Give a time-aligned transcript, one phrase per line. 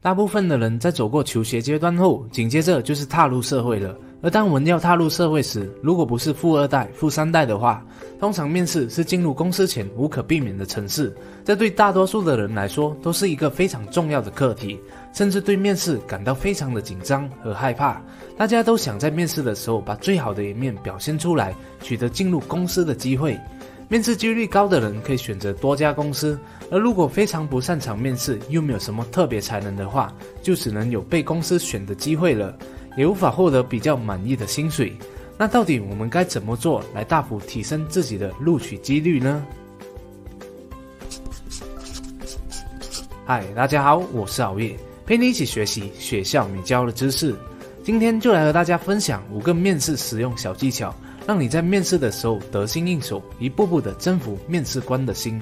[0.00, 3.96] 大部分的人在走过求学阶段后，紧接着就是踏入社会了。
[4.22, 7.84] 而当我们要踏入社会时，如果不是富二代、富三代的话，
[8.20, 11.12] 通常面试是进入公司前无可避免的程式。
[11.44, 14.78] 这对大多数的人来说都是一个非常重要的课题，
[15.12, 18.00] 甚至对面试感到非常的紧张和害怕。
[18.36, 23.38] 大家都想在面试的时候把最好的一面表现出来，取得进入公司的机会。
[23.90, 26.38] 面试几率高的人可以选择多家公司，
[26.70, 30.12] 而如果非常不擅长面试，又没有什么特别才能的话，
[30.42, 32.54] 就只能有被公司选的机会了，
[32.98, 34.92] 也无法获得比较满意的薪水。
[35.38, 39.42] 那到底我们该怎么做来大幅提升自己的录取几率呢？
[43.24, 47.34] 嗨，大家好，我是熬夜，陪你一起学习学校没教的知识。
[47.82, 50.94] 今天就来和大家分享五个面试实用小技巧。
[51.28, 55.38] 让你在面试的时候得心应手，一步步的征服面试官的心。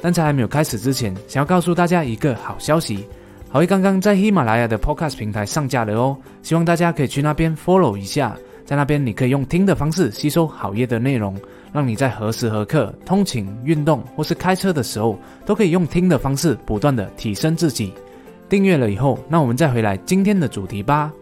[0.00, 3.06] 但在还没有开始之前，想要告诉大家一个好消息：
[3.48, 8.36] 好，刚刚在喜马拉雅的 Podcast 平台上架了哦，希望大家可以去那边 follow 一下。
[8.66, 11.40] 在那边，你可以用听的方式吸收好业的内容，
[11.72, 15.16] 让你在何时何刻、通勤、运动或是开车的时候，
[15.46, 17.92] 都可以用听的方式不断的提升自己。
[18.48, 21.12] 订阅了以后，那我们再回来今天的主题吧。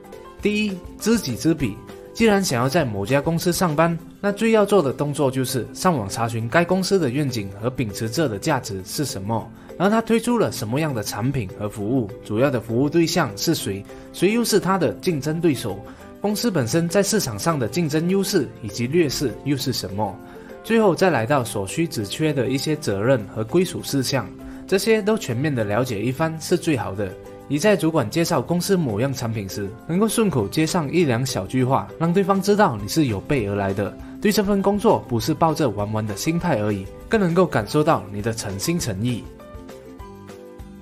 [0.41, 1.77] 第一，知己知彼。
[2.21, 13.83] 既然想要在某家公司上班，那最要做的动作就是上网查询该公司的愿景和秉持着的价值是什么，然后他推出了什么样的产品和服务，主要的服务对象是谁，
[14.13, 15.83] 谁又是他的竞争对手，
[16.21, 20.15] 公司本身在市场上的竞争优势以及劣势又是什么，
[20.63, 24.29] 最后再来到所需只缺的一些责任和归属事项，
[24.69, 27.11] 这些都全面的了解一番是最好的。
[27.51, 39.25] 你在主管介绍公司某样产品时，能够顺口接上一两小句话，让对方知道你是有备而来的，对这份工作不是抱着玩玩的心态而已，更能够感受到你的诚心诚意。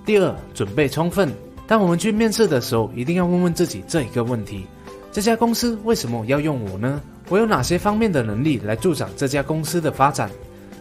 [0.05, 1.33] 第二，准备充分。
[1.67, 4.67] 当我们去面试的时候，一定要问问自己这一个问题：
[5.11, 7.01] 这家公司为什么要用我呢？
[7.31, 10.31] 我有哪些方面的能力来助长这家公司的发展？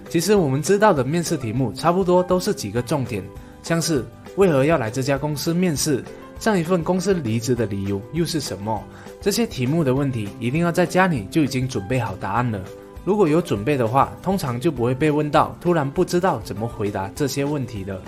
[0.09, 3.23] 其实我们知道的面试题目差不多都是几个重点，
[3.63, 4.03] 像是。
[4.37, 6.03] 为何要来这家公司面试？
[6.39, 8.83] 上一份公司离职的理由又是什么？
[9.19, 12.61] 这些题目的问题一定要在家里就已经准备好答案了。
[13.03, 17.99] 如果有准备的话，通常就不会被问到突然不知道怎么回答这些问题了。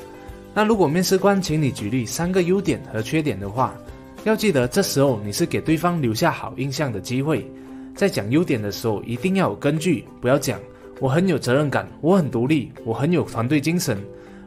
[0.53, 3.73] 那如果面试官请你举例三个优点和缺点的话，
[4.23, 7.44] 要记得这时候你是给对方留下好印象的机会。
[7.95, 10.59] 在讲优点的时候，一定要有根据，不要讲
[11.00, 13.97] 我很有责任感，我很独立，我很有团队精神。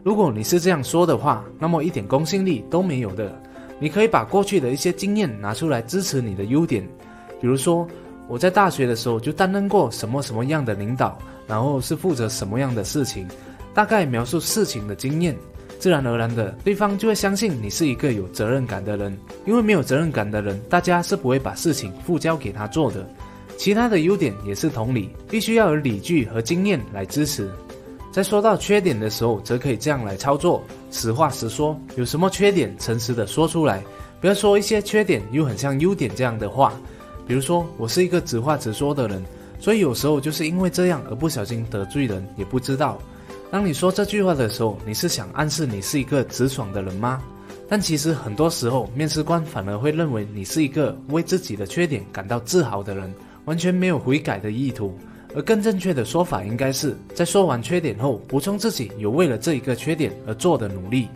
[0.04, 3.40] 如果你是这样说的话，那么一点公信力都没有的。
[3.78, 6.86] 你可以把过去的一些经验拿出来支持你的优点，
[7.40, 7.86] 比如说
[8.28, 13.26] 我在大学的时候就担任过什么什么样的领导，然后是负责什么样的事情，
[13.74, 15.36] 大概描述事情的经验，
[15.78, 19.16] 自然而然的对方就会相信你是一个有责任感的人。
[19.46, 23.08] 因为没有责任感的人，大家是不会把事情付交给他做的。
[23.56, 27.48] 其他的优点也是同理，必须要有理据和经验来支持。
[28.12, 33.82] 在说到缺点的时候，则可以这样来操作：实话实说，有什么缺点，诚实的说出来，
[34.20, 36.74] 不要说一些缺点又很像优点这样的话。
[37.26, 39.24] 比如说，我是一个直话直说的人，
[39.58, 42.98] 所以有时候就是因为这样而不小心得罪人，也不知道。
[43.50, 47.22] 当你说这句话的时候，你是想暗示你是一个直爽的人吗？
[47.66, 53.10] 但其实很多时候，面试官反而会认为你是一个为自己的缺点感到自豪的人，
[53.46, 54.94] 完全没有悔改的意图。
[55.34, 61.08] 而更正确的说法应该是在说完缺点后，补充自己有为了这一个缺点而做的努力。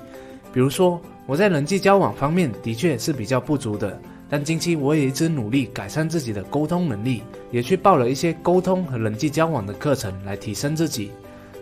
[0.53, 11.11] 比如说，我在人际交往方面的确是比较不足的，但近期我也一直努力改善自己的沟通能力，也去报了一些沟通和人际交往的课程来提升自己。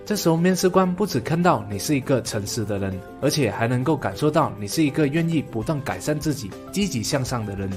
[0.07, 7.69] 这时候，面试官不只看到你是一个诚实的人，而且还能够感受到你是一个愿意不断改善自己、积极向上的人。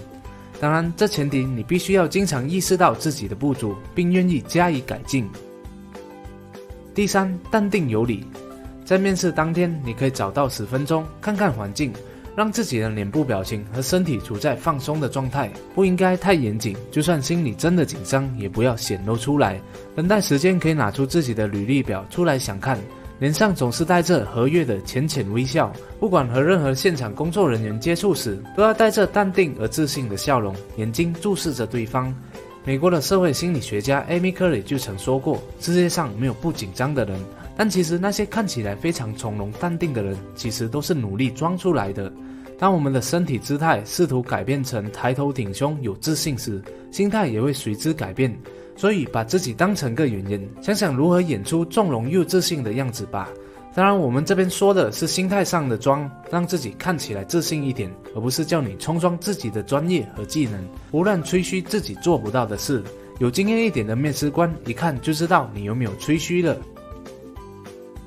[0.59, 5.29] 当然，这前提你必须要经常意识到自己的不足，并愿意加以改进。
[6.95, 8.25] 第三，淡定有礼。
[8.83, 11.93] 在面试当天，你可以找到十分钟，看看环境，
[12.35, 16.75] 让自己的脸部表情和身体处在放松的状态，不应该太严谨。
[16.89, 19.61] 就算心里真的紧张，也不要显露出来。
[19.95, 22.79] 等待时间可以拿出自己的履历表出来想看。
[23.19, 32.13] 脸上总是带着和悦的浅浅微笑，不管和任何现场工作人员接触时，都要带着淡定而自信的笑容，眼睛注视着对方。
[32.63, 37.19] 美国的社会心理学家 Amy Cuddy 就曾说过：“世界上没有不紧张的人，
[37.55, 42.11] 但其实那些看起来非常从容淡定的人，其实都是努力装出来的。”
[42.59, 46.61] 当我们的身体姿态试图改变成抬头挺胸、有自信时，
[46.91, 48.35] 心态也会随之改变。
[48.77, 53.27] 所以，把自己当成个演员，想想如何演出纵容又自信的样子吧。
[53.73, 62.83] 当然，我们这边说的是心态上的装，让自己看起来自信一点，而不是叫你冲装自己的专业和技能，胡乱吹嘘自己做不到的事。
[63.19, 66.55] 有经验一点的面试官一看就知道你有没有吹嘘了。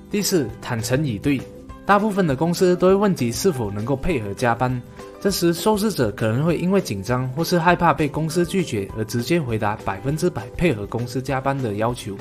[0.08, 1.40] 第四，坦诚以对。
[1.86, 4.80] 大部分的公司都会问及是否能够配合加班，
[5.20, 12.16] 这时受试者可能会因为紧张或是害怕被公司拒绝而直接回答百分之百配合公司加班的要求。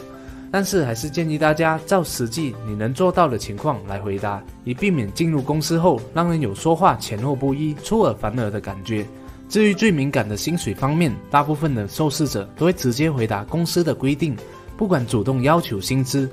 [0.52, 9.06] 但是还是建议大家照实际你能做到的情况来回答，以避免进入公司后让人有说话前后不一、出尔反尔的感觉。
[9.48, 14.36] 至于最敏感的薪水方面，大部分的受试者都会直接回答公司的规定，
[14.76, 16.30] 不管主动要求薪资。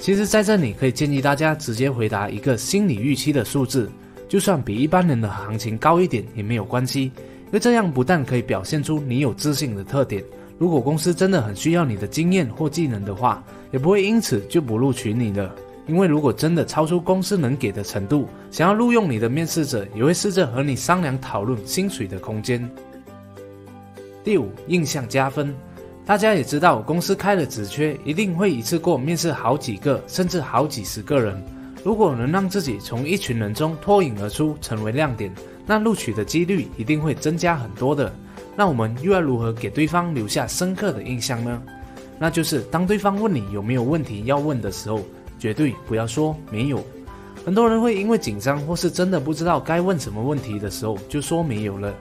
[0.00, 3.90] 其实，在这里可以建议大家直接回答一个心理预期的数字，
[4.28, 10.22] 就算比一般人的行情高一点也没有关系，因为这样不但可以表现出你有自信的特点，
[10.58, 13.42] 如果公司真的很需要你的经验或技能的话，
[13.72, 15.54] 也不会因此就不录取你了。
[15.86, 22.70] 因为如果真的超出公司能给的程度，想要录用你的面试者也会试着和你商量讨论薪水的空间。
[24.22, 25.54] 第五，印象加分。
[26.04, 31.42] 大家也知道，公司开了职缺，一定会一次过面试好几个，甚至好几十个人。
[31.84, 35.32] 如果能让自己从一群人中脱颖而出，成为亮点，
[35.66, 38.12] 那录取的几率一定会增加很多的。
[38.56, 41.62] 那我们又要如何给对方留下深刻的印象呢？
[42.18, 45.00] 那就是当对方问你有没有问题要问的时候，
[45.38, 46.84] 绝对不要说没有。
[47.44, 51.94] 很多人会因为紧张或是真的不知道该问什么问题的时候，就说没有了。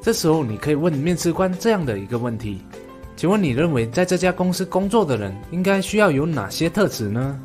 [0.00, 2.60] 这时候你可以问面试官这样的一个问题。
[3.16, 7.38] 请问你认为在这家公司工作的人应该需要有哪些特质呢？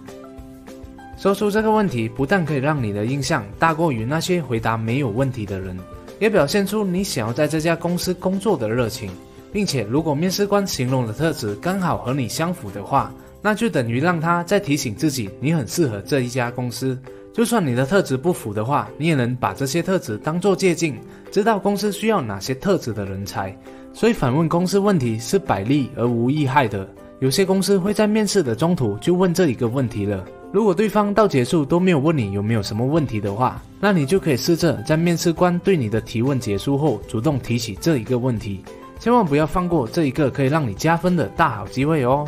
[1.19, 5.77] 说出这个问题，不但可以让你的印象大过于那些回答没有问题的人，
[6.17, 9.11] 也表现出你想要在这家公司工作的热情，
[9.51, 16.97] 并且如果面试官形容的特质刚好和你相符的话，那就等于让他再提醒自己你很适合这一家公司。
[17.33, 20.97] 就算你的特质不符的话，你也能把这些特质当做借鉴，
[21.29, 23.53] 知道公司需要哪些特质的人才。
[23.93, 26.87] 所以反问公司问题是百利而无一害的。
[27.19, 30.23] 有些公司会在面试的中途就问这一个问题了。
[30.51, 38.63] 如果对方到结束都没有问你有没有什么问题的话，那你就可以试着在面试官对你的提问结束后，主动提起这一个问题。
[38.99, 42.27] 千万不要放过这一个可以让你加分的大好机会哦。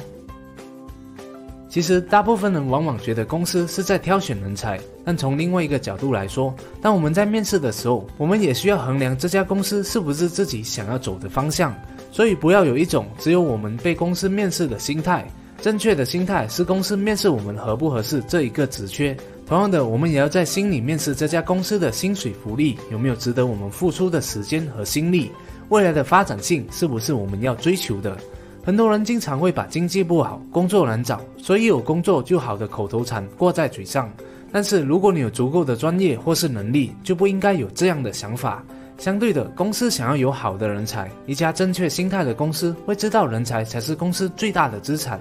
[1.67, 11.73] 其实，大部分人往往觉得公司是在挑选人才，但从另外一个角度来说，当我们在面试的时候，我们也需要衡量这家公司是不是自己想要走的方向。
[12.11, 15.25] 所以，不要有一种只有我们被公司面试的心态。
[15.61, 19.15] 正确的心态是公司面试我们合不合适这一个职缺。
[19.45, 25.29] 同样的，我们也要在心里面试这家公司的薪水福利有没有值得我们付出的时间和心力，
[25.69, 28.17] 未来的发展性是不是我们要追求的。
[28.63, 34.11] 很多人经常会把经济不好、工作难找，所以有工作就好的口头禅挂在嘴上。
[34.51, 38.63] 但是如果你有足够的专业或是能力，就不应该有这样的想法。
[39.01, 45.19] 相对的，公司想要有好的人才，一家正确心态的公司会知道人才才是公司最大的资产。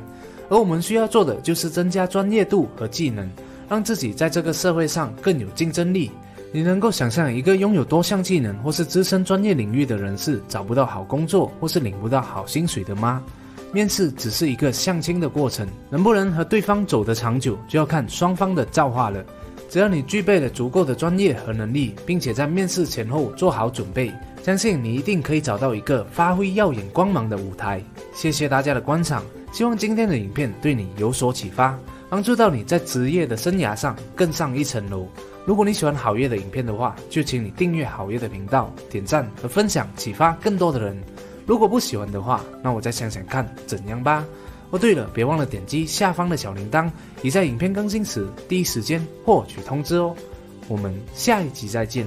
[0.50, 3.26] 而我们需要做的就是增加专业度和技能，
[3.70, 6.10] 让自己在这个社会上更有竞争力。
[6.52, 13.24] 你能够想象一个拥有多项技能或是资深专业领域的人士找不到好工作或是领不到好薪水的吗？
[13.72, 19.24] 面试只是一个相亲的过程，能不能和对方走得长久，就要看双方的造化了。
[19.70, 24.12] 只要你具备了足够的专业和能力，并且在面试前后做好准备，
[24.43, 27.80] 相信你一定可以找到一个发挥耀眼光芒的舞台。
[28.12, 31.78] 谢谢大家的观赏，希望今天的影片对你有所启发，
[32.09, 35.06] 帮助到你在职业的生涯上更上一层楼。
[35.47, 41.00] 如果你喜欢好业的影片的话，就请你订阅好业的频道，点赞和分享，启发更多的人。
[41.47, 44.25] 如果不喜欢的话，那我再想想看怎样吧。
[44.70, 46.90] 哦，对了，别忘了点击下方的小铃铛，
[47.22, 50.14] 以在影片更新时第一时间获取通知哦。
[50.68, 52.06] 我们下一集再见。